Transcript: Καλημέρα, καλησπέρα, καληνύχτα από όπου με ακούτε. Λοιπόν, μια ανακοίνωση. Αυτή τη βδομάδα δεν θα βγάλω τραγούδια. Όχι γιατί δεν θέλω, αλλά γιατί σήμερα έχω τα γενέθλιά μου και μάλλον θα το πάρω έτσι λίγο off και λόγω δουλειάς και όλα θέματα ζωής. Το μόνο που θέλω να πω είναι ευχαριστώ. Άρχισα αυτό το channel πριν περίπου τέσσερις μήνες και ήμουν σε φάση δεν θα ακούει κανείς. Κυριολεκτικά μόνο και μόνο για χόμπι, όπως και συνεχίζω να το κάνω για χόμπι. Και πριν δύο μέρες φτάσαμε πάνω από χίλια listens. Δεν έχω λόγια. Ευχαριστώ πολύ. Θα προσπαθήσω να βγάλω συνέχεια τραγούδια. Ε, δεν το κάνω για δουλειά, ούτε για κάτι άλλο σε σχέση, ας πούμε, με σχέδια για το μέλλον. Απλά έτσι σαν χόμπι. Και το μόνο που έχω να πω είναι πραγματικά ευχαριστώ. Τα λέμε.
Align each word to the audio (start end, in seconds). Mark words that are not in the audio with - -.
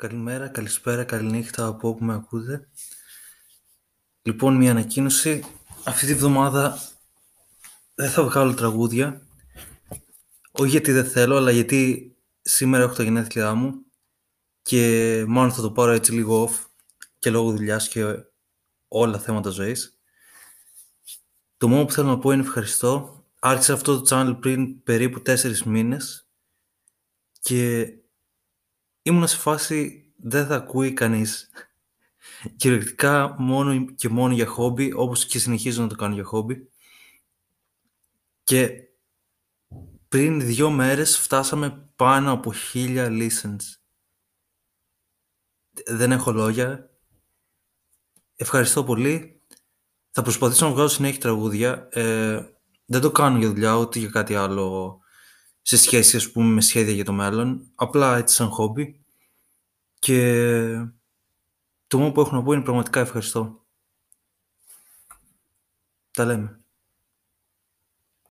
Καλημέρα, 0.00 0.48
καλησπέρα, 0.48 1.04
καληνύχτα 1.04 1.66
από 1.66 1.88
όπου 1.88 2.04
με 2.04 2.14
ακούτε. 2.14 2.68
Λοιπόν, 4.22 4.56
μια 4.56 4.70
ανακοίνωση. 4.70 5.44
Αυτή 5.84 6.06
τη 6.06 6.14
βδομάδα 6.14 6.78
δεν 7.94 8.10
θα 8.10 8.24
βγάλω 8.24 8.54
τραγούδια. 8.54 9.22
Όχι 10.50 10.70
γιατί 10.70 10.92
δεν 10.92 11.04
θέλω, 11.04 11.36
αλλά 11.36 11.50
γιατί 11.50 12.12
σήμερα 12.40 12.82
έχω 12.82 12.94
τα 12.94 13.02
γενέθλιά 13.02 13.54
μου 13.54 13.84
και 14.62 15.24
μάλλον 15.28 15.52
θα 15.52 15.62
το 15.62 15.72
πάρω 15.72 15.92
έτσι 15.92 16.12
λίγο 16.12 16.48
off 16.48 16.66
και 17.18 17.30
λόγω 17.30 17.50
δουλειάς 17.50 17.88
και 17.88 18.04
όλα 18.88 19.18
θέματα 19.18 19.50
ζωής. 19.50 19.98
Το 21.56 21.68
μόνο 21.68 21.84
που 21.84 21.92
θέλω 21.92 22.08
να 22.08 22.18
πω 22.18 22.30
είναι 22.30 22.42
ευχαριστώ. 22.42 23.24
Άρχισα 23.40 23.72
αυτό 23.72 24.00
το 24.00 24.06
channel 24.10 24.36
πριν 24.40 24.82
περίπου 24.82 25.22
τέσσερις 25.22 25.62
μήνες 25.62 26.28
και 27.40 27.94
ήμουν 29.02 29.28
σε 29.28 29.36
φάση 29.36 30.04
δεν 30.16 30.46
θα 30.46 30.54
ακούει 30.54 30.92
κανείς. 30.92 31.50
Κυριολεκτικά 32.56 33.34
μόνο 33.38 33.84
και 33.84 34.08
μόνο 34.08 34.34
για 34.34 34.46
χόμπι, 34.46 34.92
όπως 34.92 35.26
και 35.26 35.38
συνεχίζω 35.38 35.82
να 35.82 35.88
το 35.88 35.94
κάνω 35.94 36.14
για 36.14 36.24
χόμπι. 36.24 36.68
Και 38.44 38.88
πριν 40.08 40.40
δύο 40.40 40.70
μέρες 40.70 41.18
φτάσαμε 41.18 41.90
πάνω 41.96 42.32
από 42.32 42.52
χίλια 42.52 43.08
listens. 43.10 43.58
Δεν 45.86 46.12
έχω 46.12 46.32
λόγια. 46.32 46.90
Ευχαριστώ 48.36 48.84
πολύ. 48.84 49.42
Θα 50.10 50.22
προσπαθήσω 50.22 50.66
να 50.66 50.72
βγάλω 50.72 50.88
συνέχεια 50.88 51.20
τραγούδια. 51.20 51.88
Ε, 51.92 52.40
δεν 52.84 53.00
το 53.00 53.10
κάνω 53.10 53.38
για 53.38 53.48
δουλειά, 53.48 53.74
ούτε 53.74 53.98
για 53.98 54.08
κάτι 54.08 54.34
άλλο 54.34 54.98
σε 55.62 55.76
σχέση, 55.76 56.16
ας 56.16 56.30
πούμε, 56.30 56.46
με 56.52 56.60
σχέδια 56.60 56.94
για 56.94 57.04
το 57.04 57.12
μέλλον. 57.12 57.70
Απλά 57.74 58.16
έτσι 58.16 58.34
σαν 58.34 58.48
χόμπι. 58.48 59.04
Και 59.98 60.90
το 61.86 61.98
μόνο 61.98 62.12
που 62.12 62.20
έχω 62.20 62.36
να 62.36 62.42
πω 62.42 62.52
είναι 62.52 62.62
πραγματικά 62.62 63.00
ευχαριστώ. 63.00 63.64
Τα 66.10 66.24
λέμε. 66.24 66.59